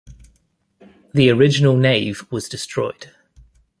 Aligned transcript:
The 1.13 1.29
original 1.29 1.77
nave 1.77 2.25
was 2.31 2.49
destroyed. 2.49 3.11